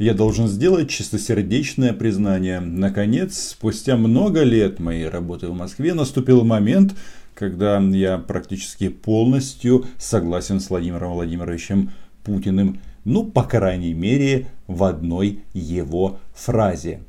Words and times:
Я 0.00 0.14
должен 0.14 0.48
сделать 0.48 0.88
чистосердечное 0.88 1.92
признание. 1.92 2.60
Наконец, 2.60 3.50
спустя 3.50 3.98
много 3.98 4.44
лет 4.44 4.80
моей 4.80 5.06
работы 5.06 5.48
в 5.48 5.52
Москве 5.52 5.92
наступил 5.92 6.42
момент, 6.42 6.94
когда 7.34 7.78
я 7.78 8.16
практически 8.16 8.88
полностью 8.88 9.84
согласен 9.98 10.58
с 10.58 10.70
Владимиром 10.70 11.12
Владимировичем 11.12 11.90
Путиным. 12.24 12.80
Ну, 13.04 13.24
по 13.24 13.42
крайней 13.42 13.92
мере, 13.92 14.46
в 14.66 14.84
одной 14.84 15.40
его 15.52 16.18
фразе. 16.32 17.02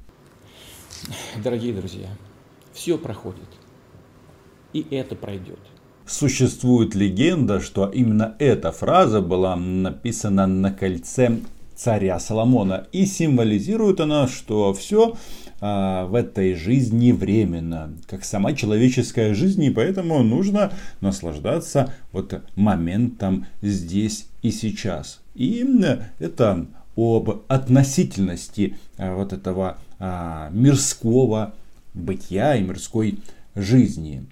Дорогие 1.42 1.74
друзья, 1.74 2.10
все 2.74 2.98
проходит. 2.98 3.48
И 4.74 4.86
это 4.92 5.16
пройдет. 5.16 5.60
Существует 6.06 6.94
легенда, 6.94 7.62
что 7.62 7.88
именно 7.88 8.36
эта 8.38 8.74
фраза 8.74 9.22
была 9.22 9.56
написана 9.56 10.46
на 10.46 10.74
кольце 10.74 11.40
царя 11.82 12.20
Соломона. 12.20 12.88
И 12.92 13.06
символизирует 13.06 14.00
она, 14.00 14.28
что 14.28 14.74
все 14.74 15.18
а, 15.60 16.06
в 16.06 16.16
этой 16.16 16.54
жизни 16.54 17.12
временно, 17.12 17.94
как 18.08 18.24
сама 18.24 18.54
человеческая 18.54 19.34
жизнь, 19.34 19.64
и 19.64 19.72
поэтому 19.72 20.22
нужно 20.22 20.72
наслаждаться 21.02 21.94
вот 22.12 22.40
моментом 22.56 23.48
здесь 23.62 24.28
и 24.44 24.52
сейчас. 24.52 25.22
И 25.34 25.66
это 26.20 26.68
об 26.96 27.42
относительности 27.48 28.78
а, 28.98 29.16
вот 29.16 29.34
этого 29.34 29.78
а, 29.98 30.50
мирского 30.52 31.54
бытия 31.96 32.56
и 32.56 32.62
мирской 32.62 33.20
жизни. 33.56 34.26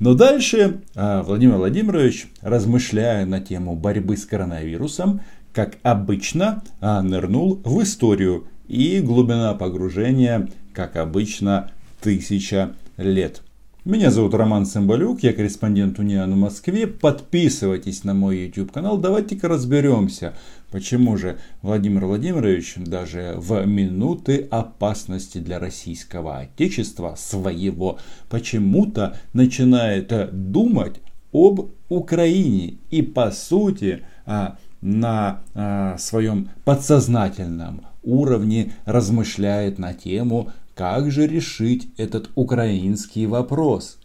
Но 0.00 0.14
дальше 0.14 0.80
Владимир 0.96 1.54
Владимирович, 1.54 2.26
размышляя 2.40 3.24
на 3.24 3.40
тему 3.40 3.76
борьбы 3.76 4.16
с 4.16 4.26
коронавирусом, 4.26 5.20
как 5.54 5.78
обычно, 5.82 6.62
а, 6.80 7.00
нырнул 7.00 7.60
в 7.64 7.82
историю. 7.82 8.44
И 8.66 9.00
глубина 9.00 9.54
погружения, 9.54 10.48
как 10.72 10.96
обычно, 10.96 11.70
тысяча 12.00 12.74
лет. 12.96 13.42
Меня 13.84 14.10
зовут 14.10 14.32
Роман 14.32 14.64
Цымбалюк, 14.64 15.22
я 15.22 15.34
корреспондент 15.34 15.98
Униан 15.98 16.32
в 16.32 16.36
Москве. 16.36 16.86
Подписывайтесь 16.86 18.02
на 18.02 18.14
мой 18.14 18.38
YouTube 18.38 18.72
канал. 18.72 18.96
Давайте-ка 18.96 19.46
разберемся, 19.46 20.32
почему 20.70 21.18
же 21.18 21.38
Владимир 21.60 22.06
Владимирович 22.06 22.76
даже 22.76 23.34
в 23.36 23.62
минуты 23.66 24.48
опасности 24.50 25.36
для 25.36 25.58
российского 25.58 26.38
отечества 26.38 27.14
своего 27.18 27.98
почему-то 28.30 29.18
начинает 29.34 30.10
думать 30.52 31.02
об 31.32 31.68
Украине. 31.90 32.78
И 32.90 33.02
по 33.02 33.30
сути 33.30 34.02
а, 34.24 34.56
на 34.84 35.42
а, 35.54 35.96
своем 35.96 36.50
подсознательном 36.64 37.86
уровне 38.02 38.74
размышляет 38.84 39.78
на 39.78 39.94
тему 39.94 40.52
как 40.74 41.10
же 41.10 41.26
решить 41.26 41.88
этот 41.96 42.30
украинский 42.34 43.26
вопрос? 43.26 43.98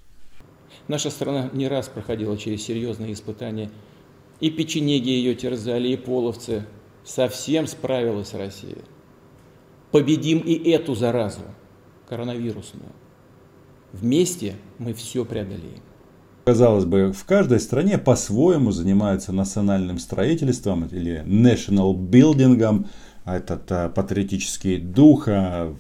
Наша 0.87 1.09
страна 1.09 1.49
не 1.51 1.67
раз 1.67 1.89
проходила 1.89 2.37
через 2.37 2.63
серьезные 2.63 3.13
испытания. 3.13 3.69
И 4.39 4.49
печенеги 4.49 5.09
ее 5.09 5.35
терзали, 5.35 5.89
и 5.89 5.97
половцы. 5.97 6.65
Совсем 7.03 7.67
справилась 7.67 8.33
Россия. 8.33 8.77
Победим 9.91 10.39
и 10.39 10.69
эту 10.69 10.95
заразу, 10.95 11.41
коронавирусную. 12.07 12.91
Вместе 13.91 14.55
мы 14.77 14.93
все 14.93 15.25
преодолеем. 15.25 15.81
Казалось 16.49 16.85
бы, 16.85 17.13
в 17.13 17.25
каждой 17.25 17.59
стране 17.59 17.99
по-своему 17.99 18.71
занимаются 18.71 19.31
национальным 19.31 19.99
строительством 19.99 20.87
или 20.87 21.21
national 21.23 21.93
building, 21.93 22.87
этот 23.23 23.71
э, 23.71 23.89
патриотический 23.89 24.79
дух, 24.79 25.27
э, 25.27 25.71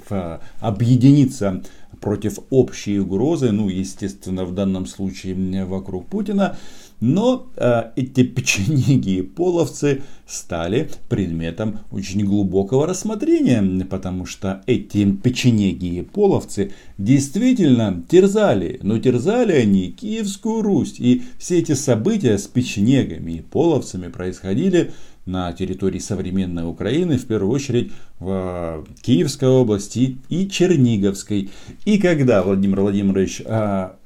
объединиться 0.59 1.63
против 1.99 2.37
общей 2.51 2.99
угрозы, 2.99 3.51
ну, 3.51 3.67
естественно, 3.67 4.45
в 4.45 4.53
данном 4.53 4.85
случае 4.85 5.65
вокруг 5.65 6.05
Путина. 6.05 6.55
Но 6.99 7.49
э, 7.55 7.91
эти 7.95 8.23
печенеги 8.23 9.17
и 9.17 9.21
половцы 9.21 10.01
стали 10.27 10.89
предметом 11.07 11.79
очень 11.91 12.25
глубокого 12.25 12.85
рассмотрения, 12.85 13.85
потому 13.85 14.25
что 14.25 14.61
эти 14.67 15.09
печенеги 15.11 15.99
и 15.99 16.01
половцы 16.01 16.71
действительно 16.97 18.03
терзали, 18.07 18.79
но 18.83 18.99
терзали 18.99 19.53
они 19.53 19.91
Киевскую 19.91 20.61
Русь. 20.61 20.99
И 20.99 21.23
все 21.37 21.59
эти 21.59 21.71
события 21.71 22.37
с 22.37 22.47
печенегами 22.47 23.33
и 23.33 23.41
половцами 23.41 24.09
происходили 24.09 24.91
на 25.25 25.53
территории 25.53 25.99
современной 25.99 26.67
Украины, 26.67 27.17
в 27.17 27.25
первую 27.25 27.53
очередь 27.53 27.91
в 28.19 28.85
Киевской 29.01 29.47
области 29.47 30.17
и 30.27 30.49
Черниговской. 30.49 31.49
И 31.85 31.99
когда 31.99 32.41
Владимир 32.41 32.81
Владимирович 32.81 33.41
а, 33.45 33.98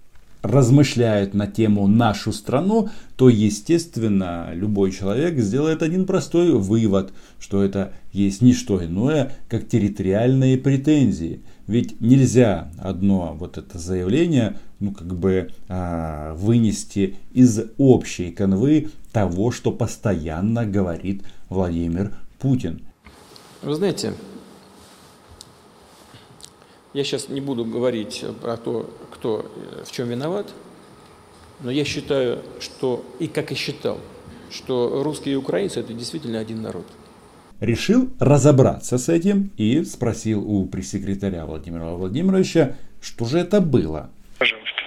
размышляет 0.44 1.34
на 1.34 1.48
тему 1.48 1.88
нашу 1.88 2.34
страну, 2.34 2.90
то, 3.16 3.30
естественно, 3.30 4.50
любой 4.54 4.92
человек 4.92 5.40
сделает 5.40 5.82
один 5.82 6.06
простой 6.06 6.52
вывод, 6.52 7.14
что 7.40 7.64
это 7.64 7.94
есть 8.12 8.42
не 8.42 8.54
что 8.54 8.84
иное, 8.84 9.34
как 9.48 9.68
территориальные 9.68 10.58
претензии. 10.58 11.42
Ведь 11.66 12.00
нельзя 12.02 12.70
одно 12.78 13.36
вот 13.40 13.58
это 13.58 13.80
заявление 13.80 14.58
ну, 14.80 14.92
как 14.92 15.16
бы 15.18 15.50
а, 15.70 16.34
вынести 16.34 17.16
из 17.32 17.62
общей 17.78 18.32
канвы 18.32 18.90
того, 19.14 19.52
что 19.52 19.72
постоянно 19.72 20.66
говорит 20.66 21.24
Владимир 21.48 22.14
Путин. 22.40 22.82
Вы 23.62 23.76
знаете, 23.76 24.14
я 26.94 27.04
сейчас 27.04 27.30
не 27.30 27.42
буду 27.42 27.66
говорить 27.66 28.24
про 28.42 28.58
то, 28.58 28.90
кто 29.12 29.52
в 29.86 29.92
чем 29.92 30.10
виноват, 30.10 30.48
но 31.62 31.72
я 31.72 31.86
считаю, 31.86 32.40
что, 32.60 33.04
и 33.20 33.28
как 33.28 33.52
и 33.52 33.56
считал, 33.56 33.98
что 34.52 35.02
русские 35.04 35.34
и 35.34 35.38
украинцы 35.38 35.80
это 35.80 35.94
действительно 35.94 36.40
один 36.40 36.62
народ. 36.62 36.86
Решил 37.60 38.10
разобраться 38.20 38.98
с 38.98 39.10
этим 39.10 39.52
и 39.58 39.84
спросил 39.86 40.48
у 40.48 40.66
пресс-секретаря 40.66 41.46
Владимира 41.46 41.92
Владимировича, 41.92 42.76
что 43.00 43.26
же 43.26 43.40
это 43.40 43.62
было. 43.62 44.10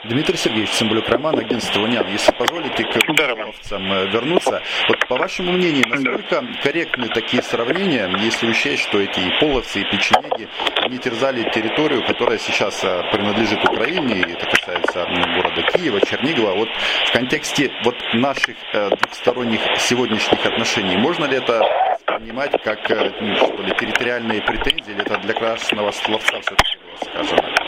Дмитрий 0.04 0.36
Сергеевич 0.36 0.70
Цымбалюк, 0.70 1.08
Роман, 1.08 1.38
агентство 1.38 1.80
«Униан». 1.80 2.06
Если 2.08 2.30
позволите 2.32 2.84
к 2.84 3.16
да, 3.16 3.30
э, 3.30 4.06
вернуться, 4.10 4.62
вот 4.88 5.08
по 5.08 5.16
вашему 5.16 5.52
мнению, 5.52 5.88
насколько 5.88 6.42
да. 6.42 6.48
корректны 6.62 7.08
такие 7.08 7.42
сравнения, 7.42 8.08
если 8.20 8.48
учесть, 8.48 8.82
что 8.82 9.00
эти 9.00 9.20
и 9.20 9.40
половцы, 9.40 9.80
и 9.80 9.84
печенеги, 9.84 10.48
они 10.82 10.98
терзали 10.98 11.48
территорию, 11.50 12.04
которая 12.04 12.38
сейчас 12.38 12.84
э, 12.84 13.02
принадлежит 13.10 13.64
Украине, 13.64 14.20
и 14.20 14.32
это 14.32 14.46
касается 14.46 15.06
города 15.34 15.62
Киева, 15.72 16.00
Чернигова. 16.00 16.54
Вот 16.54 16.68
в 17.06 17.12
контексте 17.12 17.72
вот 17.84 17.96
наших 18.12 18.56
э, 18.74 18.90
двухсторонних 18.90 19.60
сегодняшних 19.78 20.44
отношений, 20.44 20.96
можно 20.96 21.24
ли 21.24 21.38
это 21.38 21.62
понимать 22.06 22.52
как 22.62 22.88
ну, 23.20 23.36
что 23.36 23.62
ли, 23.62 23.74
территориальные 23.74 24.42
претензии, 24.42 24.92
или 24.92 25.00
это 25.00 25.18
для 25.18 25.34
красного 25.34 25.90
словца 25.90 26.40
все-таки 26.40 26.78
было 26.84 27.24
сказано? 27.24 27.65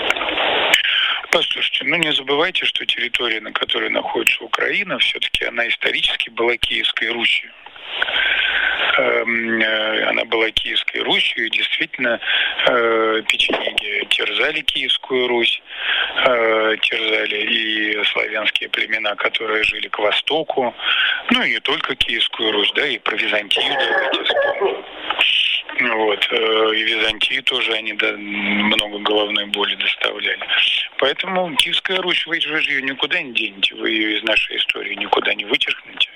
Послушайте, 1.31 1.85
ну 1.85 1.97
не 1.97 2.13
забывайте, 2.13 2.65
что 2.65 2.87
территория, 2.87 3.41
на 3.41 3.53
которой 3.53 3.91
находится 3.91 4.45
Украина, 4.45 4.99
все-таки 4.99 5.45
она 5.45 5.69
исторически 5.69 6.31
была 6.31 6.57
Киевской 6.57 7.11
Русью 7.11 7.51
эм, 8.99 9.61
э, 9.61 10.05
она 10.05 10.25
была 10.25 10.51
Киевской 10.51 11.03
Русью, 11.03 11.47
и 11.47 11.51
действительно 11.51 12.21
э, 12.67 13.23
печенеги 13.29 14.07
терзали 14.11 14.61
Киевскую 14.61 15.29
Русь, 15.29 15.63
э, 16.25 16.77
терзали 16.83 17.37
и 17.37 18.05
славянские 18.05 18.69
племена, 18.69 19.15
которые 19.17 19.63
жили 19.65 19.89
к 19.89 19.99
востоку, 19.99 20.75
ну 21.31 21.43
и 21.43 21.51
не 21.51 21.61
только 21.61 21.95
Киевскую 21.95 22.53
Русь, 22.53 22.73
да, 22.75 22.87
и 22.87 22.99
про 22.99 23.17
Византию 23.17 23.65
давайте 23.65 24.25
вспомним. 24.25 24.85
Вот. 25.81 26.29
Э, 26.31 26.73
и 26.75 26.83
Византии 26.83 27.41
тоже 27.41 27.73
они 27.73 27.93
много 27.93 28.99
головной 28.99 29.47
боли 29.47 29.75
доставляли. 29.77 30.41
Поэтому 30.99 31.55
Киевская 31.57 31.99
Русь, 31.99 32.27
вы, 32.27 32.41
вы 32.51 32.61
же 32.61 32.73
ее 32.73 32.83
никуда 32.83 33.21
не 33.23 33.33
денете, 33.33 33.75
вы 33.77 33.91
ее 33.91 34.19
из 34.19 34.25
нашей 34.25 34.57
истории 34.57 34.95
никуда 34.95 35.35
не 35.35 35.45
вычеркнете. 35.45 36.11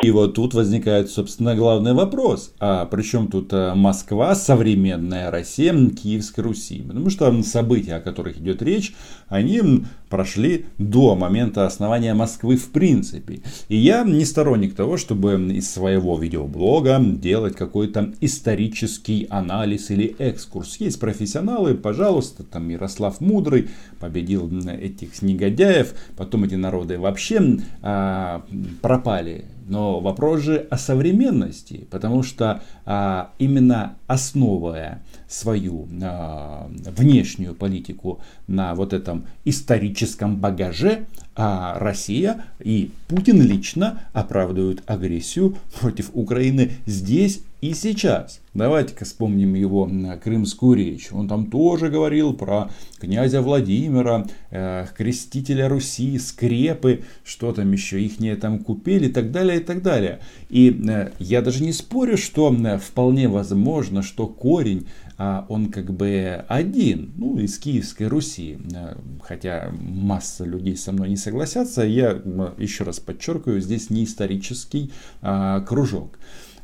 И 0.00 0.12
вот 0.12 0.34
тут 0.34 0.54
возникает, 0.54 1.10
собственно, 1.10 1.56
главный 1.56 1.92
вопрос. 1.92 2.54
А 2.60 2.86
при 2.86 3.02
чем 3.02 3.26
тут 3.26 3.52
э, 3.52 3.74
Москва, 3.74 4.36
современная 4.36 5.30
Россия, 5.30 5.74
Киевской 5.90 6.40
Руси? 6.42 6.82
Потому 6.86 7.10
что 7.10 7.42
события, 7.42 7.96
о 7.96 8.00
которых 8.00 8.38
идет 8.38 8.62
речь, 8.62 8.94
они 9.26 9.84
прошли 10.08 10.66
до 10.78 11.16
момента 11.16 11.66
основания 11.66 12.14
Москвы 12.14 12.56
в 12.56 12.70
принципе. 12.70 13.40
И 13.68 13.76
я 13.76 14.04
не 14.04 14.24
сторонник 14.24 14.76
того, 14.76 14.98
чтобы 14.98 15.34
из 15.52 15.68
своего 15.68 16.16
видеоблога 16.16 17.00
делать 17.00 17.56
какой-то 17.56 18.14
исторический 18.20 19.26
анализ 19.28 19.90
или 19.90 20.14
экскурс. 20.18 20.76
Есть 20.78 21.00
профессионалы, 21.00 21.74
пожалуйста, 21.74 22.44
там 22.44 22.68
Ярослав 22.68 23.20
Мудрый 23.20 23.68
победил 23.98 24.48
этих 24.68 25.20
негодяев, 25.22 25.94
потом 26.16 26.44
эти 26.44 26.54
народы 26.54 26.98
вообще 26.98 27.58
а, 27.82 28.44
пропали 28.80 29.44
но 29.68 30.00
вопрос 30.00 30.42
же 30.42 30.66
о 30.70 30.78
современности, 30.78 31.86
потому 31.90 32.22
что 32.22 32.62
а, 32.84 33.32
именно 33.38 33.96
основывая 34.06 35.02
свою 35.28 35.86
а, 36.02 36.70
внешнюю 36.86 37.54
политику 37.54 38.20
на 38.46 38.74
вот 38.74 38.92
этом 38.92 39.26
историческом 39.44 40.36
багаже, 40.36 41.06
а 41.36 41.78
Россия 41.78 42.46
и 42.58 42.90
Путин 43.06 43.42
лично 43.42 44.00
оправдывают 44.12 44.82
агрессию 44.86 45.56
против 45.80 46.10
Украины 46.14 46.72
здесь 46.86 47.42
и 47.60 47.74
сейчас. 47.74 48.40
Давайте-ка 48.54 49.04
вспомним 49.04 49.54
его 49.54 49.90
крымскую 50.22 50.76
речь. 50.76 51.08
Он 51.12 51.28
там 51.28 51.50
тоже 51.50 51.88
говорил 51.88 52.32
про 52.32 52.70
князя 53.00 53.40
Владимира, 53.42 54.26
э, 54.50 54.86
крестителя 54.96 55.68
Руси, 55.68 56.18
скрепы, 56.18 57.04
что 57.24 57.52
там 57.52 57.70
еще, 57.72 58.02
их 58.02 58.20
не 58.20 58.34
там 58.36 58.58
купили 58.60 59.08
и 59.08 59.12
так 59.12 59.30
далее, 59.30 59.60
и 59.60 59.62
так 59.62 59.82
далее. 59.82 60.20
И 60.48 60.70
э, 60.70 61.12
я 61.18 61.42
даже 61.42 61.62
не 61.62 61.72
спорю, 61.72 62.16
что 62.16 62.52
э, 62.52 62.78
вполне 62.78 63.28
возможно, 63.28 64.02
что 64.02 64.26
корень 64.26 64.86
а 65.20 65.44
он 65.48 65.72
как 65.72 65.92
бы 65.92 66.44
один, 66.46 67.12
ну, 67.16 67.38
из 67.38 67.58
Киевской 67.58 68.04
Руси. 68.04 68.56
Э, 68.72 68.94
хотя 69.20 69.72
масса 69.72 70.44
людей 70.44 70.76
со 70.76 70.92
мной 70.92 71.08
не 71.08 71.16
согласятся, 71.16 71.82
я 71.82 72.10
еще 72.56 72.84
раз 72.84 73.00
подчеркиваю, 73.00 73.60
здесь 73.60 73.90
не 73.90 74.04
исторический 74.04 74.92
а, 75.20 75.60
кружок. 75.60 76.18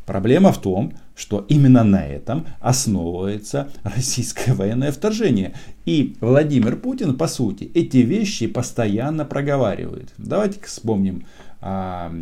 Проблема 0.07 0.53
в 0.53 0.61
том, 0.61 0.93
что 1.17 1.47
именно 1.49 1.83
на 1.85 2.07
этом 2.07 2.47
основывается 2.61 3.71
российское 3.83 4.53
военное 4.53 4.93
вторжение. 4.93 5.55
И 5.87 6.17
Владимир 6.21 6.77
Путин, 6.77 7.17
по 7.17 7.27
сути, 7.27 7.71
эти 7.75 7.99
вещи 7.99 8.47
постоянно 8.47 9.25
проговаривает. 9.25 10.13
Давайте-ка 10.19 10.67
вспомним 10.67 11.25
а, 11.67 12.13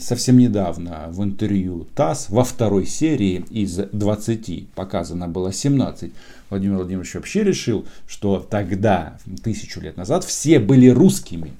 совсем 0.00 0.38
недавно 0.38 1.08
в 1.10 1.22
интервью 1.22 1.86
ТАСС 1.94 2.30
во 2.30 2.42
второй 2.42 2.86
серии 2.86 3.44
из 3.50 3.76
20 3.76 4.70
показано 4.70 5.28
было 5.28 5.52
17. 5.52 6.12
Владимир 6.48 6.76
Владимирович 6.76 7.14
вообще 7.14 7.42
решил, 7.42 7.86
что 8.06 8.38
тогда, 8.38 9.18
тысячу 9.42 9.80
лет 9.80 9.98
назад, 9.98 10.24
все 10.24 10.58
были 10.58 10.88
русскими. 10.88 11.52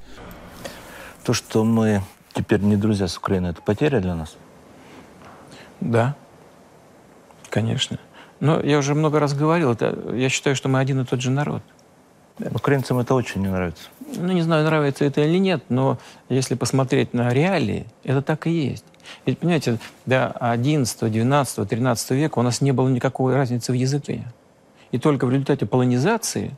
То, 1.24 1.34
что 1.34 1.64
мы 1.64 2.02
теперь 2.32 2.60
не 2.60 2.76
друзья 2.76 3.08
с 3.08 3.18
Украиной, 3.18 3.50
это 3.50 3.60
потеря 3.60 4.00
для 4.00 4.14
нас? 4.14 4.36
Да, 5.81 6.14
конечно. 7.50 7.99
Но 8.40 8.61
я 8.61 8.78
уже 8.78 8.94
много 8.94 9.19
раз 9.19 9.34
говорил, 9.34 9.73
это, 9.73 10.14
я 10.14 10.28
считаю, 10.28 10.56
что 10.56 10.69
мы 10.69 10.81
один 10.81 11.00
и 11.00 11.05
тот 11.05 11.20
же 11.20 11.31
народ. 11.31 11.62
Украинцам 12.38 12.99
это 12.99 13.14
очень 13.14 13.40
не 13.40 13.49
нравится. 13.49 13.84
Ну, 14.14 14.32
не 14.32 14.43
знаю, 14.43 14.64
нравится 14.64 15.05
это 15.05 15.23
или 15.23 15.38
нет, 15.38 15.64
но 15.70 15.99
если 16.28 16.55
посмотреть 16.55 17.14
на 17.14 17.31
реалии, 17.31 17.87
это 18.05 18.20
так 18.20 18.46
и 18.46 18.50
есть. 18.50 18.84
Ведь, 19.25 19.38
понимаете, 19.38 19.78
до 20.05 20.28
11, 20.32 21.11
12, 21.11 21.69
13 21.69 22.11
века 22.11 22.38
у 22.38 22.43
нас 22.43 22.61
не 22.61 22.72
было 22.72 22.88
никакой 22.88 23.34
разницы 23.34 23.72
в 23.72 23.75
языке. 23.75 24.25
И 24.93 24.99
только 24.99 25.26
в 25.26 25.31
результате 25.31 25.64
полонизации 25.67 26.55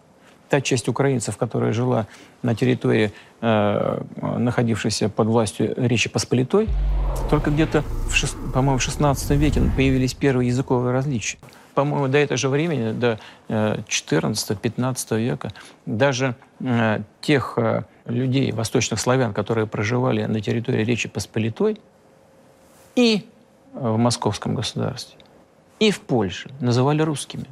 та 0.48 0.60
часть 0.60 0.88
украинцев, 0.88 1.36
которая 1.36 1.72
жила 1.72 2.06
на 2.42 2.54
территории, 2.54 3.12
э, 3.40 4.00
находившейся 4.20 5.08
под 5.08 5.28
властью 5.28 5.74
Речи 5.76 6.08
Посполитой, 6.08 6.68
только 7.30 7.50
где-то, 7.50 7.84
по-моему, 8.54 8.78
в 8.78 8.82
16 8.82 9.30
веке 9.36 9.60
появились 9.76 10.14
первые 10.14 10.48
языковые 10.48 10.92
различия 10.92 11.38
по-моему, 11.78 12.08
до 12.08 12.18
этого 12.18 12.36
же 12.36 12.48
времени, 12.48 12.90
до 12.90 13.20
14-15 13.48 15.06
э, 15.10 15.20
века, 15.20 15.52
даже 15.86 16.34
э, 16.58 17.02
тех 17.20 17.54
э, 17.56 17.84
людей, 18.06 18.50
восточных 18.50 18.98
славян, 18.98 19.32
которые 19.32 19.68
проживали 19.68 20.24
на 20.24 20.40
территории 20.40 20.82
Речи 20.82 21.08
Посполитой 21.08 21.80
и 22.96 23.28
в 23.74 23.96
Московском 23.96 24.56
государстве, 24.56 25.16
и 25.78 25.92
в 25.92 26.00
Польше 26.00 26.50
называли 26.58 27.02
русскими. 27.02 27.46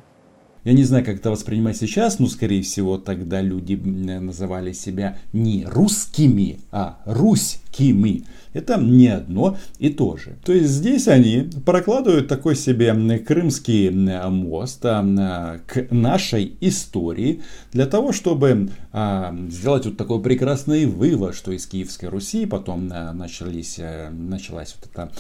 Я 0.67 0.73
не 0.73 0.83
знаю, 0.83 1.05
как 1.05 1.19
это 1.19 1.31
воспринимать 1.31 1.77
сейчас, 1.77 2.19
но, 2.19 2.27
скорее 2.27 2.61
всего, 2.61 2.99
тогда 2.99 3.41
люди 3.41 3.77
называли 3.77 4.73
себя 4.73 5.17
не 5.33 5.65
русскими, 5.65 6.59
а 6.73 6.99
руськими. 7.05 8.25
Это 8.53 8.77
не 8.81 9.07
одно 9.07 9.59
и 9.79 9.91
то 9.91 10.17
же. 10.17 10.37
То 10.45 10.53
есть 10.53 10.71
здесь 10.71 11.07
они 11.07 11.51
прокладывают 11.65 12.27
такой 12.27 12.57
себе 12.57 12.93
крымский 13.19 13.91
мост 13.91 14.81
а, 14.85 15.61
к 15.67 15.87
нашей 15.93 16.57
истории 16.61 17.43
для 17.71 17.87
того, 17.87 18.11
чтобы 18.11 18.71
а, 18.93 19.37
сделать 19.51 19.87
вот 19.87 19.97
такой 19.97 20.21
прекрасный 20.21 20.87
вывод, 20.87 21.37
что 21.37 21.53
из 21.53 21.67
Киевской 21.67 22.07
Руси 22.07 22.45
потом 22.45 22.91
а, 22.91 23.13
начались, 23.13 23.77
э, 23.79 24.11
началась 24.11 24.75
вот 24.81 24.91
эта 24.91 25.13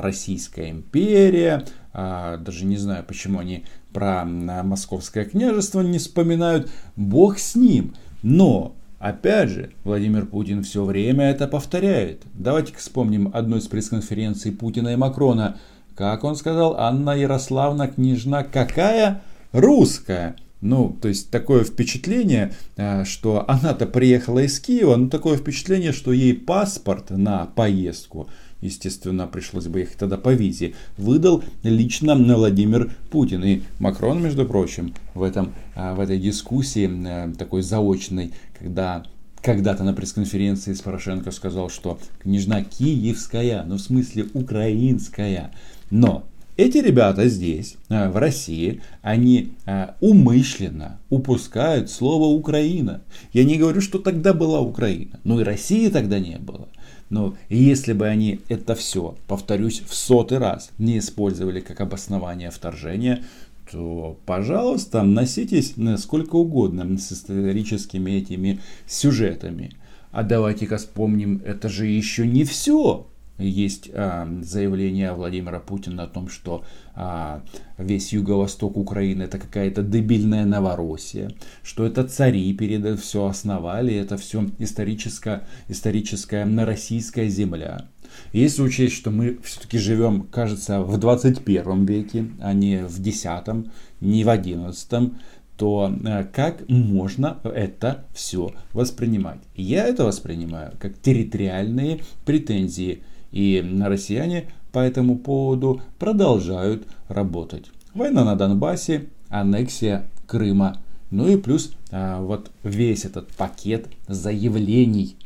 Российская 0.00 0.70
империя, 0.70 1.64
даже 1.92 2.64
не 2.66 2.76
знаю, 2.76 3.04
почему 3.04 3.40
они 3.40 3.64
про 3.96 4.26
московское 4.26 5.24
княжество 5.24 5.80
не 5.80 5.96
вспоминают, 5.96 6.70
бог 6.96 7.38
с 7.38 7.54
ним. 7.54 7.94
Но, 8.22 8.76
опять 8.98 9.48
же, 9.48 9.70
Владимир 9.84 10.26
Путин 10.26 10.62
все 10.62 10.84
время 10.84 11.30
это 11.30 11.48
повторяет. 11.48 12.20
Давайте-ка 12.34 12.78
вспомним 12.78 13.30
одну 13.32 13.56
из 13.56 13.68
пресс-конференций 13.68 14.52
Путина 14.52 14.90
и 14.90 14.96
Макрона. 14.96 15.56
Как 15.94 16.24
он 16.24 16.36
сказал, 16.36 16.76
Анна 16.76 17.12
Ярославна 17.12 17.88
княжна 17.88 18.42
какая? 18.42 19.22
Русская. 19.52 20.36
Ну, 20.60 20.94
то 21.00 21.08
есть 21.08 21.30
такое 21.30 21.64
впечатление, 21.64 22.52
э, 22.76 23.04
что 23.04 23.46
она-то 23.48 23.86
приехала 23.86 24.40
из 24.40 24.60
Киева, 24.60 24.96
но 24.96 25.08
такое 25.08 25.38
впечатление, 25.38 25.92
что 25.92 26.12
ей 26.12 26.34
паспорт 26.34 27.08
на 27.08 27.46
поездку– 27.46 28.28
естественно, 28.60 29.26
пришлось 29.26 29.66
бы 29.66 29.80
ехать 29.80 29.98
тогда 29.98 30.16
по 30.16 30.32
визе, 30.32 30.74
выдал 30.96 31.42
лично 31.62 32.14
Владимир 32.14 32.92
Путин. 33.10 33.44
И 33.44 33.62
Макрон, 33.78 34.22
между 34.22 34.46
прочим, 34.46 34.94
в, 35.14 35.22
этом, 35.22 35.54
а, 35.74 35.94
в 35.94 36.00
этой 36.00 36.18
дискуссии 36.18 36.88
э, 36.88 37.32
такой 37.34 37.62
заочной, 37.62 38.32
когда 38.58 39.04
когда-то 39.42 39.84
на 39.84 39.92
пресс-конференции 39.92 40.72
с 40.72 40.80
Порошенко 40.80 41.30
сказал, 41.30 41.70
что 41.70 42.00
княжна 42.20 42.64
киевская, 42.64 43.62
ну 43.64 43.76
в 43.76 43.80
смысле 43.80 44.26
украинская. 44.34 45.52
Но 45.90 46.26
эти 46.56 46.78
ребята 46.78 47.28
здесь, 47.28 47.76
э, 47.90 48.08
в 48.08 48.16
России, 48.16 48.80
они 49.02 49.52
э, 49.66 49.88
умышленно 50.00 50.98
упускают 51.10 51.90
слово 51.90 52.34
Украина. 52.34 53.02
Я 53.32 53.44
не 53.44 53.56
говорю, 53.56 53.80
что 53.80 53.98
тогда 53.98 54.32
была 54.32 54.60
Украина, 54.60 55.20
но 55.22 55.40
и 55.40 55.44
России 55.44 55.88
тогда 55.90 56.18
не 56.18 56.38
было. 56.38 56.68
Но 57.08 57.36
если 57.48 57.92
бы 57.92 58.06
они 58.06 58.40
это 58.48 58.74
все, 58.74 59.16
повторюсь, 59.28 59.82
в 59.86 59.94
сотый 59.94 60.38
раз 60.38 60.70
не 60.78 60.98
использовали 60.98 61.60
как 61.60 61.80
обоснование 61.80 62.50
вторжения, 62.50 63.24
то, 63.70 64.16
пожалуйста, 64.26 65.02
носитесь 65.02 65.74
сколько 65.98 66.36
угодно 66.36 66.98
с 66.98 67.12
историческими 67.12 68.12
этими 68.12 68.60
сюжетами. 68.86 69.72
А 70.12 70.22
давайте-ка 70.22 70.78
вспомним, 70.78 71.42
это 71.44 71.68
же 71.68 71.86
еще 71.86 72.26
не 72.26 72.44
все 72.44 73.06
есть 73.38 73.90
а, 73.92 74.28
заявление 74.42 75.12
Владимира 75.12 75.60
Путина 75.60 76.04
о 76.04 76.08
том, 76.08 76.28
что 76.28 76.64
а, 76.94 77.42
весь 77.78 78.12
юго-восток 78.12 78.76
Украины 78.76 79.24
это 79.24 79.38
какая-то 79.38 79.82
дебильная 79.82 80.44
Новороссия, 80.44 81.30
что 81.62 81.84
это 81.86 82.04
цари 82.04 82.52
перед 82.54 82.98
все 82.98 83.26
основали, 83.26 83.94
это 83.94 84.16
все 84.16 84.46
историческая, 84.58 85.44
историческая 85.68 86.46
российская 86.64 87.28
земля. 87.28 87.86
Если 88.32 88.62
учесть, 88.62 88.94
что 88.94 89.10
мы 89.10 89.38
все-таки 89.42 89.78
живем, 89.78 90.22
кажется, 90.22 90.80
в 90.82 90.96
21 90.98 91.84
веке, 91.84 92.26
а 92.40 92.52
не 92.52 92.84
в 92.84 93.00
10, 93.00 93.66
не 94.00 94.24
в 94.24 94.28
11, 94.30 95.12
то 95.56 95.90
э, 96.04 96.24
как 96.32 96.68
можно 96.68 97.38
это 97.44 98.04
все 98.14 98.52
воспринимать? 98.72 99.40
Я 99.54 99.86
это 99.86 100.04
воспринимаю 100.04 100.72
как 100.78 100.98
территориальные 100.98 102.00
претензии 102.24 103.02
и 103.36 103.62
россияне 103.84 104.44
по 104.72 104.78
этому 104.78 105.18
поводу 105.18 105.82
продолжают 105.98 106.84
работать. 107.08 107.66
Война 107.94 108.24
на 108.24 108.34
Донбассе, 108.34 109.06
аннексия 109.30 110.04
Крыма, 110.26 110.76
ну 111.10 111.28
и 111.28 111.36
плюс 111.36 111.76
а, 111.92 112.20
вот 112.20 112.50
весь 112.62 113.04
этот 113.04 113.28
пакет 113.36 113.88
заявлений. 114.08 115.16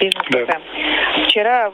Да. 0.00 0.60
Вчера 1.26 1.70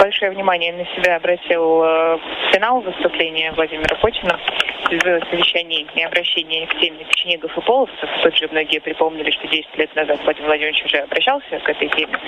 большое 0.00 0.32
внимание 0.32 0.72
на 0.72 0.84
себя 0.96 1.16
обратил 1.16 1.82
э, 1.84 2.18
финал 2.52 2.80
выступления 2.80 3.52
Владимира 3.52 3.96
Путина 3.96 4.38
в 4.90 5.30
совещании 5.30 5.86
и 5.94 6.02
обращении 6.02 6.64
к 6.66 6.78
теме 6.80 7.04
печенегов 7.04 7.56
и 7.56 7.60
половцев. 7.60 8.08
Тут 8.22 8.36
же 8.36 8.48
многие 8.50 8.78
припомнили, 8.80 9.30
что 9.30 9.46
10 9.46 9.76
лет 9.76 9.94
назад 9.94 10.20
Владимир 10.24 10.48
Владимирович 10.48 10.84
уже 10.84 10.98
обращался 10.98 11.58
к 11.58 11.68
этой 11.68 11.88
теме. 11.88 12.18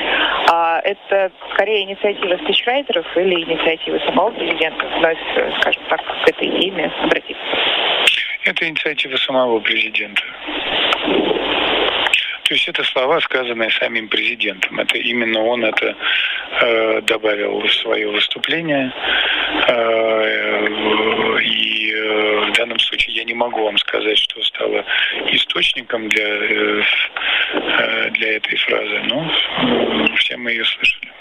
А 0.51 0.81
это 0.85 1.33
скорее 1.55 1.85
инициатива 1.85 2.37
спичрайтеров 2.45 3.07
или 3.17 3.43
инициатива 3.43 3.99
самого 4.07 4.31
президента 4.31 4.87
вновь, 4.99 5.19
скажем 5.61 5.83
так, 5.89 6.03
к 6.25 6.29
этой 6.29 6.61
теме 6.61 6.93
обратиться? 7.03 7.45
Это 8.45 8.69
инициатива 8.69 9.17
самого 9.17 9.61
президента. 9.61 10.23
То 12.51 12.55
есть 12.55 12.67
это 12.67 12.83
слова, 12.83 13.21
сказанные 13.21 13.71
самим 13.71 14.09
президентом. 14.09 14.81
Это 14.81 14.99
именно 14.99 15.41
он 15.41 15.65
это 15.65 15.95
э, 16.61 17.01
добавил 17.03 17.61
в 17.61 17.73
свое 17.73 18.11
выступление. 18.11 18.93
Э, 19.69 20.67
и 21.41 21.93
э, 21.93 22.51
в 22.51 22.53
данном 22.57 22.81
случае 22.81 23.15
я 23.15 23.23
не 23.23 23.35
могу 23.51 23.65
вам 23.65 23.79
сказать, 23.79 24.19
что 24.19 24.43
стало 24.43 24.85
источником 25.33 26.09
для, 26.09 26.25
э, 26.25 26.83
э 27.55 28.11
для 28.11 28.37
этой 28.37 28.57
фразы, 28.57 29.01
но 29.09 29.31
э, 29.31 30.17
все 30.17 30.37
мы 30.37 30.51
ее 30.51 30.65
слышали. 30.65 31.13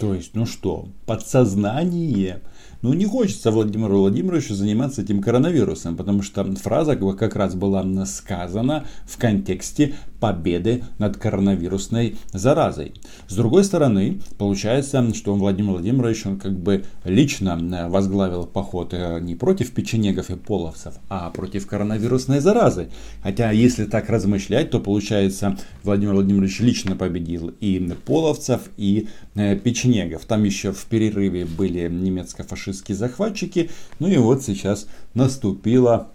То 0.00 0.14
есть, 0.14 0.34
ну 0.34 0.46
что, 0.46 0.86
подсознание 1.06 2.40
ну, 2.82 2.92
не 2.92 3.06
хочется 3.06 3.50
Владимиру 3.50 3.98
Владимировичу 3.98 4.54
заниматься 4.54 5.02
этим 5.02 5.20
коронавирусом, 5.20 5.96
потому 5.96 6.22
что 6.22 6.44
фраза 6.54 6.96
как 6.96 7.34
раз 7.34 7.54
была 7.54 7.84
сказана 8.06 8.86
в 9.06 9.18
контексте 9.18 9.94
победы 10.20 10.84
над 10.98 11.16
коронавирусной 11.16 12.16
заразой. 12.32 12.94
С 13.28 13.34
другой 13.34 13.64
стороны, 13.64 14.20
получается, 14.36 15.14
что 15.14 15.34
Владимир 15.34 15.72
Владимирович 15.72 16.26
он 16.26 16.38
как 16.38 16.58
бы 16.58 16.84
лично 17.04 17.58
э, 17.60 17.88
возглавил 17.88 18.46
поход 18.46 18.92
э, 18.92 19.20
не 19.20 19.34
против 19.34 19.72
печенегов 19.72 20.30
и 20.30 20.36
половцев, 20.36 20.94
а 21.08 21.30
против 21.30 21.66
коронавирусной 21.66 22.40
заразы. 22.40 22.90
Хотя, 23.22 23.50
если 23.52 23.84
так 23.84 24.08
размышлять, 24.08 24.70
то 24.70 24.80
получается, 24.80 25.56
Владимир 25.84 26.14
Владимирович 26.14 26.60
лично 26.60 26.96
победил 26.96 27.52
и 27.60 27.78
половцев, 28.06 28.62
и 28.76 29.08
э, 29.34 29.56
печенегов. 29.56 30.24
Там 30.24 30.44
еще 30.44 30.72
в 30.72 30.84
перерыве 30.86 31.44
были 31.44 31.88
немецко-фашистские 31.88 32.67
захватчики. 32.72 33.70
Ну 33.98 34.08
и 34.08 34.16
вот 34.16 34.42
сейчас 34.42 34.86
наступила 35.14 36.08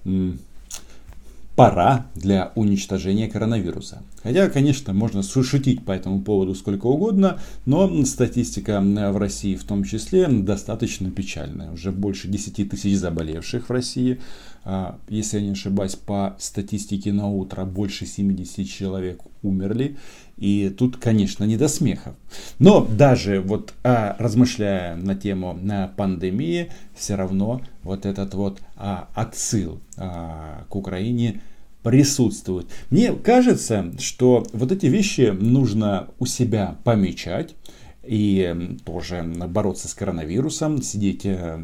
пора 1.56 2.08
для 2.16 2.52
уничтожения 2.56 3.28
коронавируса. 3.28 4.02
Хотя, 4.24 4.50
конечно, 4.50 4.94
можно 4.94 5.22
шутить 5.22 5.86
по 5.86 5.92
этому 5.92 6.22
поводу 6.22 6.56
сколько 6.56 6.88
угодно, 6.88 7.40
но 7.66 8.06
статистика 8.06 8.82
в 8.82 9.18
России 9.18 9.56
в 9.56 9.64
том 9.64 9.84
числе 9.84 10.28
достаточно 10.28 11.12
печальная. 11.12 11.72
Уже 11.72 11.92
больше 11.92 12.28
10 12.28 12.70
тысяч 12.70 12.98
заболевших 12.98 13.70
в 13.70 13.72
России. 13.72 14.20
А, 14.66 14.98
если 15.10 15.40
я 15.40 15.44
не 15.44 15.52
ошибаюсь, 15.52 15.96
по 15.96 16.36
статистике 16.40 17.12
на 17.12 17.30
утро 17.30 17.66
больше 17.66 18.06
70 18.06 18.68
человек 18.68 19.20
умерли. 19.42 19.98
И 20.38 20.70
тут, 20.70 20.98
конечно, 20.98 21.44
не 21.44 21.58
до 21.58 21.68
смеха. 21.68 22.16
Но 22.60 22.84
даже 22.86 23.40
вот 23.40 23.74
а, 23.84 24.16
размышляя 24.20 24.96
на 24.96 25.16
тему 25.16 25.58
на 25.62 25.88
пандемии, 25.96 26.72
все 26.96 27.16
равно 27.16 27.62
вот 27.84 28.06
этот 28.06 28.34
вот 28.34 28.60
а, 28.76 29.10
отсыл 29.14 29.80
а, 29.98 30.66
к 30.70 30.76
Украине 30.76 31.42
присутствует. 31.84 32.68
Мне 32.90 33.14
кажется, 33.14 33.94
что 34.00 34.46
вот 34.54 34.72
эти 34.72 34.88
вещи 34.88 35.34
нужно 35.38 36.08
у 36.18 36.26
себя 36.26 36.78
помечать 36.84 37.56
и 38.04 38.78
тоже 38.86 39.24
бороться 39.24 39.88
с 39.88 39.94
коронавирусом, 39.94 40.82
сидеть 40.82 41.26
э, 41.26 41.58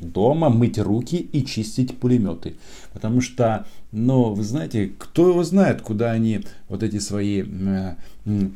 дома, 0.00 0.48
мыть 0.48 0.78
руки 0.78 1.16
и 1.16 1.44
чистить 1.44 1.98
пулеметы. 1.98 2.56
Потому 2.92 3.20
что, 3.20 3.66
ну, 3.92 4.32
вы 4.32 4.42
знаете, 4.42 4.92
кто 4.98 5.28
его 5.28 5.44
знает, 5.44 5.82
куда 5.82 6.12
они 6.12 6.40
вот 6.68 6.82
эти 6.82 6.98
свои 6.98 7.44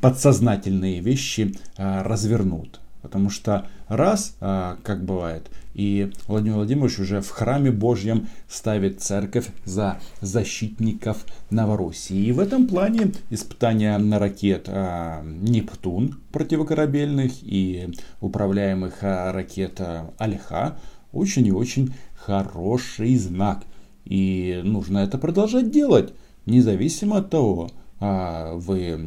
подсознательные 0.01 1.01
вещи 1.01 1.55
э, 1.77 2.03
развернут. 2.03 2.81
Потому 3.03 3.31
что 3.31 3.67
раз, 3.89 4.37
а, 4.41 4.77
как 4.83 5.05
бывает, 5.05 5.51
и 5.75 6.11
Владимир 6.27 6.57
Владимирович 6.57 6.99
уже 6.99 7.21
в 7.21 7.29
храме 7.31 7.71
Божьем 7.71 8.29
ставит 8.49 9.01
церковь 9.01 9.47
за 9.65 9.99
защитников 10.21 11.25
Новороссии. 11.51 12.17
И 12.17 12.33
в 12.33 12.41
этом 12.41 12.67
плане 12.67 13.13
испытания 13.31 13.97
на 13.99 14.19
ракет 14.19 14.65
а, 14.69 15.23
Нептун 15.25 16.21
противокорабельных 16.33 17.33
и 17.43 17.89
управляемых 18.21 18.99
а, 19.03 19.33
ракет 19.33 19.81
Альха 20.19 20.79
очень 21.13 21.47
и 21.47 21.53
очень 21.53 21.95
хороший 22.15 23.17
знак. 23.17 23.65
И 24.05 24.61
нужно 24.65 24.99
это 24.99 25.19
продолжать 25.19 25.71
делать, 25.71 26.13
независимо 26.47 27.19
от 27.19 27.31
того, 27.31 27.71
вы 28.01 28.99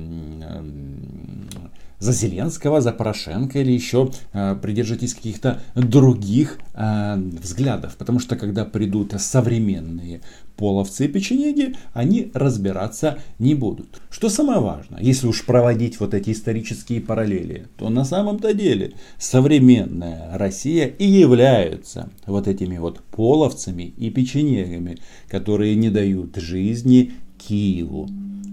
за 2.03 2.11
Зеленского, 2.11 2.81
за 2.81 2.91
Порошенко 2.91 3.59
или 3.59 3.71
еще 3.71 4.11
э, 4.33 4.55
придержитесь 4.61 5.13
каких-то 5.13 5.61
других 5.73 6.59
э, 6.73 7.15
взглядов. 7.15 7.95
Потому 7.97 8.19
что 8.19 8.35
когда 8.35 8.65
придут 8.65 9.13
современные 9.17 10.21
половцы 10.57 11.05
и 11.05 11.07
печенеги, 11.07 11.75
они 11.93 12.29
разбираться 12.33 13.19
не 13.39 13.55
будут. 13.55 14.01
Что 14.11 14.27
самое 14.27 14.59
важное, 14.59 15.01
если 15.01 15.27
уж 15.27 15.45
проводить 15.45 15.99
вот 16.01 16.13
эти 16.13 16.31
исторические 16.31 16.99
параллели, 16.99 17.67
то 17.77 17.89
на 17.89 18.03
самом-то 18.03 18.53
деле 18.53 18.93
современная 19.17 20.37
Россия 20.37 20.87
и 20.87 21.05
является 21.05 22.09
вот 22.25 22.49
этими 22.49 22.77
вот 22.77 22.99
половцами 23.11 23.93
и 23.95 24.09
печенегами, 24.09 24.97
которые 25.29 25.75
не 25.75 25.89
дают 25.89 26.35
жизни 26.35 27.13
Киеву. 27.37 28.09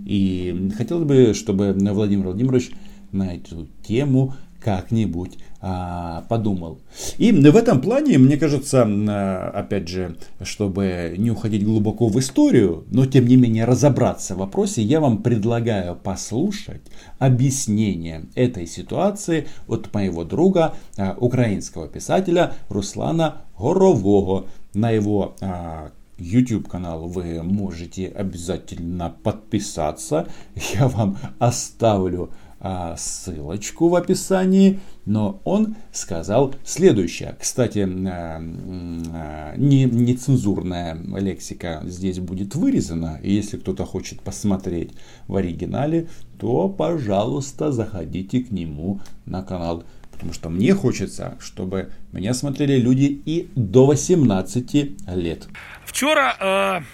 И 0.07 0.71
хотелось 0.76 1.04
бы, 1.04 1.35
чтобы 1.35 1.73
Владимир 1.73 2.26
Владимирович 2.26 2.71
на 3.12 3.35
эту 3.35 3.69
тему 3.83 4.35
как-нибудь 4.61 5.38
а, 5.62 6.25
подумал. 6.29 6.81
И 7.19 7.33
в 7.33 7.57
этом 7.57 7.81
плане, 7.81 8.19
мне 8.19 8.37
кажется, 8.37 8.87
а, 8.87 9.50
опять 9.55 9.88
же, 9.88 10.17
чтобы 10.43 11.14
не 11.17 11.31
уходить 11.31 11.64
глубоко 11.64 12.09
в 12.09 12.19
историю, 12.19 12.85
но 12.90 13.07
тем 13.07 13.26
не 13.26 13.37
менее 13.37 13.64
разобраться 13.64 14.35
в 14.35 14.38
вопросе, 14.38 14.83
я 14.83 15.00
вам 15.00 15.23
предлагаю 15.23 15.97
послушать 15.97 16.83
объяснение 17.19 18.26
этой 18.35 18.67
ситуации 18.67 19.49
от 19.67 19.93
моего 19.95 20.25
друга, 20.25 20.75
а, 20.97 21.17
украинского 21.19 21.88
писателя 21.88 22.55
Руслана 22.69 23.43
Горового 23.59 24.47
на 24.75 24.90
его 24.90 25.35
а, 25.40 25.90
YouTube 26.21 26.69
канал 26.69 27.09
вы 27.09 27.43
можете 27.43 28.09
обязательно 28.09 29.11
подписаться. 29.23 30.29
Я 30.75 30.88
вам 30.88 31.19
оставлю 31.38 32.31
а, 32.62 32.95
ссылочку 32.97 33.88
в 33.88 33.95
описании, 33.95 34.81
но 35.07 35.40
он 35.45 35.76
сказал 35.93 36.55
следующее. 36.62 37.35
Кстати, 37.40 37.88
а, 38.07 38.38
а, 38.38 39.55
не, 39.57 39.85
нецензурная 39.85 40.95
лексика 41.19 41.81
здесь 41.85 42.19
будет 42.19 42.55
вырезана, 42.55 43.19
и 43.23 43.33
если 43.33 43.57
кто-то 43.57 43.87
хочет 43.87 44.21
посмотреть 44.21 44.93
в 45.26 45.37
оригинале, 45.37 46.09
то, 46.38 46.69
пожалуйста, 46.69 47.73
заходите 47.73 48.40
к 48.40 48.50
нему 48.50 49.00
на 49.25 49.43
канал. 49.43 49.85
Потому 50.12 50.35
что 50.35 50.50
мне 50.50 50.75
хочется, 50.75 51.38
чтобы 51.40 51.93
меня 52.12 52.35
смотрели 52.35 52.76
люди 52.79 53.23
и 53.25 53.49
до 53.55 53.87
18 53.87 54.75
лет. 55.17 55.49
Вчора 55.87 56.37
е, 56.38 56.85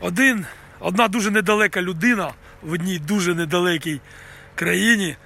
один, 0.00 0.46
одна 0.80 1.08
дуже 1.08 1.30
недалека 1.30 1.82
людина 1.82 2.32
в 2.62 2.72
одній 2.72 2.98
дуже 2.98 3.34
недалекій 3.34 4.00
країні 4.60 5.16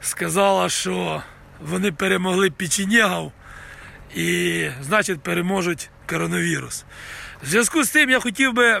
сказала, 0.00 0.68
що 0.68 1.22
вони 1.60 1.92
перемогли 1.92 2.50
печенегів 2.50 3.32
і, 4.14 4.70
значить, 4.80 5.22
переможуть 5.22 5.90
коронавірус. 6.06 6.84
В 7.42 7.46
зв'язку 7.46 7.84
з 7.84 7.90
тим 7.90 8.10
я 8.10 8.20
хотів 8.20 8.52
би 8.52 8.80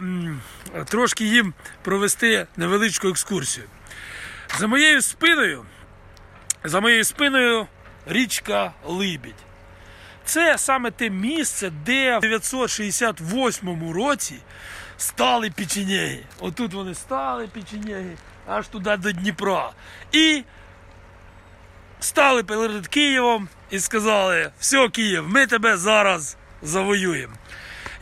трошки 0.84 1.24
їм 1.24 1.54
провести 1.82 2.46
невеличку 2.56 3.08
екскурсію. 3.08 3.66
За 4.58 4.66
моєю 4.66 5.02
спиною, 5.02 5.64
за 6.64 6.80
моєю 6.80 7.04
спиною 7.04 7.66
річка 8.06 8.72
Либідь. 8.84 9.44
Це 10.24 10.58
саме 10.58 10.90
те 10.90 11.10
місце, 11.10 11.70
де 11.70 12.18
в 12.18 12.20
968 12.20 13.92
році 13.92 14.34
стали 14.98 15.50
печенеги. 15.50 16.24
Отут 16.40 16.74
вони 16.74 16.94
стали 16.94 17.46
печенеги 17.46 18.16
аж 18.46 18.68
туди 18.68 18.96
до 18.96 19.12
Дніпра. 19.12 19.70
І 20.12 20.42
стали 22.00 22.42
перед 22.42 22.86
Києвом 22.86 23.48
і 23.70 23.80
сказали: 23.80 24.50
все, 24.58 24.88
Київ, 24.88 25.28
ми 25.28 25.46
тебе 25.46 25.76
зараз 25.76 26.36
завоюємо. 26.62 27.34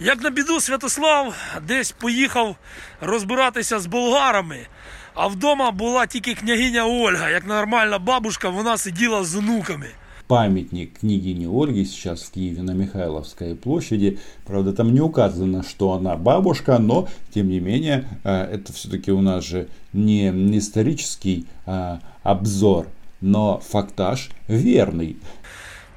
Як 0.00 0.20
на 0.20 0.30
біду, 0.30 0.60
Святослав 0.60 1.34
десь 1.62 1.92
поїхав 1.92 2.56
розбиратися 3.00 3.80
з 3.80 3.86
болгарами, 3.86 4.66
а 5.14 5.26
вдома 5.26 5.70
була 5.70 6.06
тільки 6.06 6.34
княгиня 6.34 6.86
Ольга, 6.86 7.30
як 7.30 7.46
нормальна 7.46 7.98
бабушка, 7.98 8.48
вона 8.48 8.78
сиділа 8.78 9.24
з 9.24 9.36
онуками 9.36 9.90
памятник 10.27 10.99
княгине 10.99 11.49
Ольги 11.49 11.83
сейчас 11.83 12.23
в 12.23 12.31
Киеве 12.31 12.61
на 12.61 12.71
Михайловской 12.71 13.53
площади. 13.53 14.17
Правда, 14.45 14.71
там 14.71 14.93
не 14.93 15.01
указано, 15.01 15.61
что 15.61 15.91
она 15.91 16.15
бабушка, 16.15 16.77
но, 16.79 17.09
тем 17.33 17.49
не 17.49 17.59
менее, 17.59 18.05
э, 18.23 18.43
это 18.53 18.71
все-таки 18.71 19.11
у 19.11 19.21
нас 19.21 19.43
же 19.43 19.67
не 19.93 20.29
исторический 20.57 21.45
а, 21.65 21.99
обзор, 22.23 22.87
но 23.21 23.61
фактаж 23.63 24.29
верный. 24.47 25.15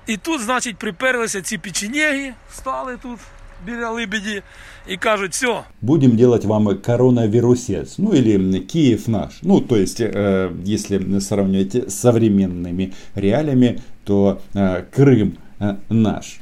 І 0.07 0.17
тут, 0.17 0.41
значить, 0.41 0.77
приперлися 0.77 1.43
ці 1.43 1.59
печенеги, 1.59 2.33
стали 2.51 2.97
тут 3.03 3.19
біля 3.67 3.91
Либеді 3.91 4.43
і 4.89 4.97
кажуть, 4.97 5.33
все, 5.33 5.63
Будем 5.81 6.17
делать 6.17 6.45
вам 6.45 6.79
коронавирусец, 6.79 7.99
ну 7.99 8.13
или 8.13 8.59
Киев 8.59 9.09
наш. 9.09 9.39
Ну, 9.43 9.61
то 9.61 9.77
есть, 9.77 10.01
э, 10.01 10.51
если 10.65 11.21
сравнивать 11.21 11.75
с 11.75 11.95
современными 11.95 12.93
реалиями, 13.15 13.81
то 14.09 14.41
э, 14.55 14.85
Крым 14.97 15.39
э, 15.61 15.75
наш. 15.89 16.39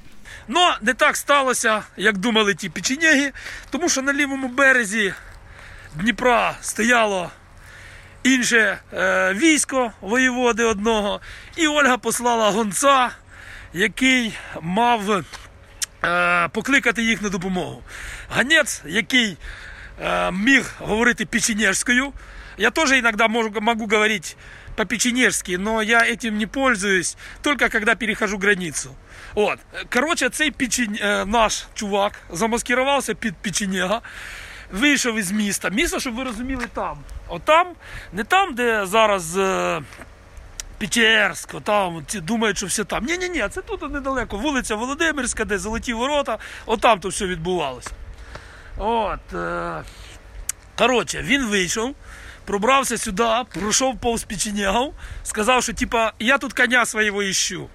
Ну, 0.48 0.60
не 0.82 0.94
так 0.94 1.16
сталося, 1.16 1.82
як 1.96 2.18
думали 2.18 2.54
ті 2.54 2.68
печенєги, 2.68 3.32
тому 3.70 3.88
що 3.88 4.02
на 4.02 4.12
лівому 4.12 4.48
березі 4.48 5.14
Дніпра 5.94 6.56
стояло 6.60 7.30
інше 8.22 8.78
е, 8.92 9.34
військо 9.34 9.92
воєводи 10.00 10.64
одного, 10.64 11.20
і 11.56 11.66
Ольга 11.66 11.96
послала 11.98 12.50
гонца, 12.50 13.10
який 13.72 14.34
мав 14.60 15.24
е, 16.04 16.48
покликати 16.48 17.02
їх 17.02 17.22
на 17.22 17.28
допомогу. 17.28 17.82
Ганець, 18.30 18.82
який 18.86 19.36
е, 20.02 20.30
міг 20.30 20.74
говорити 20.78 21.26
печенежською. 21.26 22.12
я 22.57 22.71
тоже 22.71 22.99
иногда 22.99 23.27
могу, 23.27 23.87
говорить 23.87 24.35
по-печенежски, 24.75 25.57
но 25.57 25.81
я 25.81 25.99
этим 25.99 26.37
не 26.37 26.45
пользуюсь, 26.45 27.17
только 27.41 27.69
когда 27.69 27.95
перехожу 27.95 28.37
границу. 28.37 28.95
От. 29.35 29.59
Коротше, 29.89 30.29
цей 30.29 30.51
печень, 30.51 30.97
е, 31.01 31.25
наш 31.25 31.67
чувак 31.73 32.13
замаскирувався 32.29 33.13
під 33.13 33.35
печенега, 33.35 34.01
вийшов 34.71 35.17
із 35.17 35.31
міста. 35.31 35.69
Місто, 35.69 35.99
щоб 35.99 36.15
ви 36.15 36.23
розуміли, 36.23 36.65
там. 36.73 36.97
Отам, 37.27 37.67
не 38.13 38.23
там, 38.23 38.55
де 38.55 38.85
зараз 38.85 39.37
е, 39.37 39.81
Печерськ, 40.77 41.61
там 41.61 42.03
ці 42.07 42.19
думають, 42.19 42.57
що 42.57 42.65
все 42.65 42.83
там. 42.83 43.05
Ні, 43.05 43.17
ні, 43.17 43.29
ні, 43.29 43.47
це 43.51 43.61
тут 43.61 43.91
недалеко. 43.91 44.37
Вулиця 44.37 44.75
Володимирська, 44.75 45.45
де 45.45 45.57
золоті 45.57 45.93
ворота, 45.93 46.37
отам 46.65 46.99
то 46.99 47.09
все 47.09 47.25
відбувалося. 47.25 47.91
От. 48.77 49.33
Е, 49.33 49.83
коротше, 50.77 51.21
він 51.21 51.45
вийшов, 51.45 51.95
пробрався 52.47 52.97
сюди, 52.97 53.23
пройшов 53.53 53.99
повз 53.99 54.23
печенегов, 54.23 54.93
сказав, 55.23 55.63
що 55.63 55.73
типа, 55.73 56.13
я 56.19 56.37
тут 56.37 56.53
коня 56.53 56.85
свого 56.85 57.23
іщу. 57.23 57.69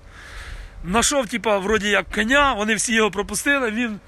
Нашов, 0.85 1.26
типа, 1.26 1.59
вроді 1.59 1.88
як 1.88 2.11
коня, 2.11 2.52
вони 2.52 2.75
всі 2.75 2.95
його 2.95 3.11
пропустили, 3.11 3.71
він 3.71 4.00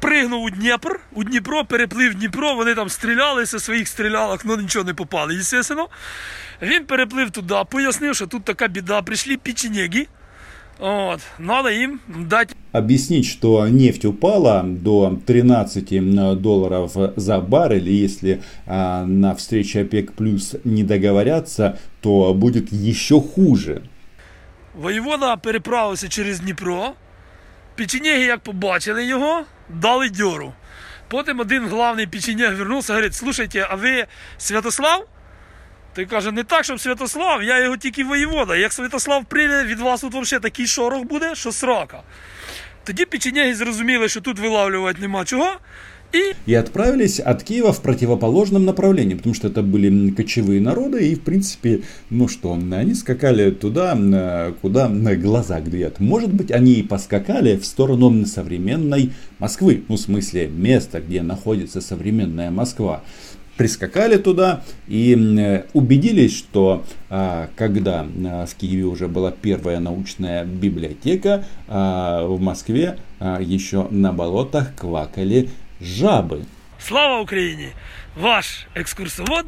пригнув 0.00 0.42
у 0.42 0.50
Дніпр, 0.50 1.00
у 1.12 1.24
Дніпро, 1.24 1.64
переплив 1.64 2.14
Дніпро, 2.14 2.54
вони 2.54 2.74
там 2.74 2.88
стрілялися, 2.88 3.58
своїх 3.58 3.88
стрілялок, 3.88 4.40
але 4.44 4.56
нічого 4.56 4.84
не 4.84 4.94
попали, 4.94 5.42
звісно. 5.42 5.88
Він 6.62 6.86
переплив 6.86 7.30
туди, 7.30 7.54
пояснив, 7.70 8.14
що 8.14 8.26
тут 8.26 8.44
така 8.44 8.68
біда, 8.68 9.02
прийшли 9.02 9.36
печенеги. 9.36 10.06
От, 10.79 11.19
надо 11.39 11.69
їм 11.69 11.99
дати 12.07 12.55
Объяснить, 12.71 13.25
что 13.25 13.67
нефть 13.67 14.05
упала 14.05 14.63
до 14.63 15.17
13 15.25 16.39
долларов 16.41 17.13
за 17.15 17.39
баррель, 17.39 17.89
и 17.89 18.03
если 18.03 18.39
а, 18.67 19.05
на 19.05 19.33
встрече 19.33 19.81
ОПЕК 19.81 20.11
плюс 20.11 20.55
не 20.63 20.83
договорятся, 20.83 21.77
то 22.01 22.33
будет 22.33 22.71
еще 22.71 23.19
хуже. 23.21 23.81
Воєвода 24.75 25.35
переправився 25.35 26.07
через 26.07 26.39
Дніпро. 26.39 26.93
Печенеги, 27.75 28.23
як 28.23 28.39
побачили 28.39 29.05
його, 29.05 29.43
дали 29.69 30.09
дьору. 30.09 30.53
Потім 31.07 31.39
один 31.39 31.67
главний 31.67 32.07
печенег 32.07 32.55
вернувся 32.55 32.93
і 32.93 32.95
говорить, 32.95 33.15
слушайте, 33.15 33.67
а 33.69 33.75
ви 33.75 34.05
Святослав? 34.37 35.07
Той 35.93 36.05
каже, 36.05 36.31
не 36.31 36.43
так, 36.43 36.63
щоб 36.63 36.79
Святослав, 36.79 37.43
я 37.43 37.63
його 37.63 37.77
тільки 37.77 38.03
воєвода. 38.03 38.55
Як 38.55 38.73
Святослав 38.73 39.25
прийде, 39.25 39.63
від 39.63 39.79
вас 39.79 40.01
тут 40.01 40.13
взагалі 40.13 40.43
такий 40.43 40.67
шорох 40.67 41.03
буде, 41.03 41.35
що 41.35 41.51
срока. 41.51 42.01
Тоді 42.83 43.05
печенеги 43.05 43.55
зрозуміли, 43.55 44.09
що 44.09 44.21
тут 44.21 44.39
вилавлювати 44.39 45.01
нема 45.01 45.25
чого. 45.25 45.51
І 46.13 46.51
И 46.51 46.59
отправились 46.59 47.21
от 47.25 47.43
Киева 47.43 47.71
в 47.71 47.81
противоположном 47.81 48.65
направлении, 48.65 49.15
потому 49.15 49.35
что 49.35 49.47
это 49.47 49.61
были 49.61 50.09
кочевые 50.11 50.59
народы, 50.59 51.11
и 51.11 51.15
в 51.15 51.21
принципе, 51.21 51.81
ну 52.09 52.27
что, 52.27 52.53
они 52.53 52.95
скакали 52.95 53.51
туда, 53.51 53.95
э, 53.95 54.53
куда 54.61 54.87
глаза 54.87 55.59
глядят. 55.59 55.99
Может 55.99 56.33
быть, 56.33 56.51
они 56.51 56.73
и 56.73 56.83
поскакали 56.83 57.57
в 57.57 57.65
сторону 57.65 58.25
современной 58.25 59.11
Москвы, 59.37 59.83
ну 59.87 59.95
в 59.95 59.99
смысле 59.99 60.47
места, 60.47 60.99
где 60.99 61.21
находится 61.21 61.79
современная 61.79 62.49
Москва. 62.49 63.03
Прискакали 63.57 64.15
туда 64.17 64.63
и 64.87 65.13
э, 65.37 65.63
убедились, 65.73 66.33
что 66.37 66.85
а, 67.09 67.49
когда 67.57 68.05
а, 68.25 68.45
в 68.45 68.55
Киеве 68.55 68.83
уже 68.85 69.07
была 69.09 69.31
первая 69.31 69.79
научная 69.81 70.45
библиотека, 70.45 71.43
а, 71.67 72.23
в 72.25 72.39
Москве 72.39 72.97
а, 73.19 73.41
еще 73.41 73.87
на 73.91 74.13
болотах 74.13 74.75
квакали 74.75 75.49
жабы. 75.81 76.45
слава 76.79 77.21
Україні! 77.21 77.67
Ваш 78.21 78.67
екскурсовод 78.75 79.45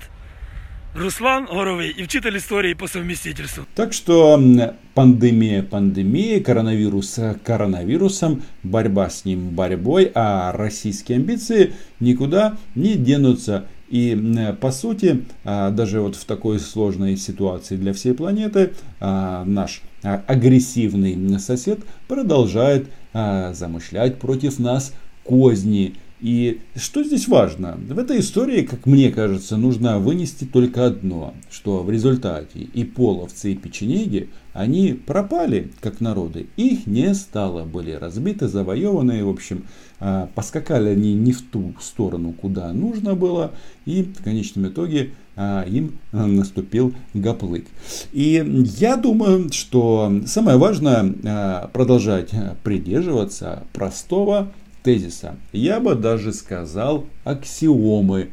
Руслан 0.96 1.46
Горовий 1.50 1.96
і 1.98 2.04
вчитель 2.04 2.32
історії 2.32 2.76
по 2.76 2.88
совмістительству. 2.88 3.64
Так 3.74 3.94
что 3.94 4.34
м, 4.34 4.62
пандемия 4.94 5.64
пандемией, 5.64 6.40
коронавирус 6.42 7.20
коронавирусом, 7.44 8.42
борьба 8.64 9.10
с 9.10 9.26
ним 9.26 9.40
борьбой, 9.40 10.12
а 10.16 10.52
российские 10.52 11.18
амбиции 11.18 11.72
никуда 12.02 12.58
не 12.76 12.96
денутся. 12.96 13.64
И 13.89 14.55
по 14.61 14.73
сути, 14.73 15.25
а, 15.45 15.71
даже 15.71 16.01
вот 16.01 16.17
в 16.17 16.25
такой 16.25 16.59
сложной 16.59 17.17
ситуации 17.17 17.77
для 17.77 17.93
всей 17.93 18.15
планеты, 18.15 18.73
а, 18.99 19.45
наш 19.45 19.83
а, 20.03 20.23
агрессивный 20.27 21.39
сосед 21.39 21.81
продолжает 22.09 22.89
замышлять 23.13 24.19
против 24.19 24.59
нас 24.59 24.93
козни. 25.25 25.95
И 26.21 26.61
что 26.77 27.05
здесь 27.05 27.29
важно? 27.29 27.79
В 27.89 27.99
этой 27.99 28.21
истории, 28.21 28.63
как 28.63 28.87
мне 28.87 29.11
кажется, 29.11 29.59
нужно 29.59 29.99
вынести 29.99 30.45
только 30.45 30.87
одно, 30.87 31.35
что 31.51 31.83
в 31.83 31.91
результате 31.91 32.61
и 32.61 32.85
половцы, 32.85 33.53
и 33.53 33.57
печенеги, 33.57 34.31
они 34.55 34.95
пропали 34.95 35.71
как 35.81 36.01
народы. 36.01 36.47
Их 36.57 36.87
не 36.87 37.15
стало, 37.15 37.65
были 37.65 37.93
разбиты, 37.93 38.49
завоеваны, 38.49 39.23
в 39.25 39.29
общем, 39.29 39.65
а, 40.01 40.31
поскакали 40.35 40.89
они 40.89 41.13
не 41.13 41.33
в 41.33 41.43
ту 41.43 41.75
сторону, 41.81 42.33
куда 42.33 42.73
нужно 42.73 43.15
было, 43.15 43.53
и 43.85 44.03
в 44.03 44.23
конечном 44.23 44.69
итоге 44.69 45.11
а, 45.37 45.65
им 45.65 45.99
наступил 46.13 46.95
гоплык. 47.13 47.67
И 48.13 48.43
я 48.79 48.97
думаю, 48.97 49.53
что 49.53 50.11
самое 50.25 50.57
важное 50.57 51.15
а, 51.25 51.69
продолжать 51.75 52.31
придерживаться 52.63 53.65
простого 53.75 54.51
тезиса. 54.87 55.35
Я 55.53 55.81
бы 55.81 55.97
даже 55.97 56.33
сказал 56.33 57.07
аксиомы, 57.25 58.29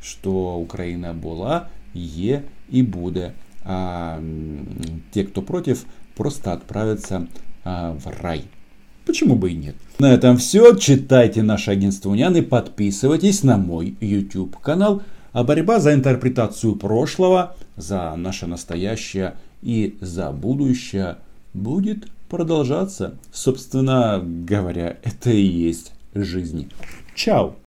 что 0.00 0.56
Украина 0.56 1.12
была, 1.12 1.66
є 1.94 2.42
и 2.70 2.82
буде. 2.82 3.32
А 3.64 4.18
те, 5.12 5.24
кто 5.24 5.42
против, 5.42 5.84
просто 6.16 6.52
отправятся 6.52 7.26
а, 7.64 7.92
в 7.92 8.06
рай. 8.22 8.44
Почему 9.04 9.36
бы 9.36 9.50
и 9.50 9.54
нет? 9.54 9.76
На 9.98 10.14
этом 10.14 10.38
все. 10.38 10.74
Читайте 10.76 11.42
наше 11.42 11.72
агентство 11.72 12.10
Унян 12.10 12.34
и 12.36 12.40
подписывайтесь 12.40 13.42
на 13.42 13.58
мой 13.58 13.94
YouTube 14.00 14.56
канал. 14.56 15.02
А 15.32 15.44
борьба 15.44 15.78
за 15.78 15.92
интерпретацию 15.92 16.76
прошлого, 16.76 17.54
за 17.76 18.16
наше 18.16 18.46
настоящее 18.46 19.34
и 19.60 19.98
за 20.00 20.30
будущее 20.30 21.16
будет 21.52 22.08
продолжаться. 22.30 23.18
Собственно 23.30 24.22
говоря, 24.24 24.96
это 25.02 25.30
и 25.30 25.42
есть 25.42 25.92
жизнь. 26.14 26.70
Чао! 27.14 27.54